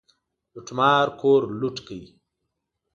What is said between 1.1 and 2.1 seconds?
کور لوټ کړ.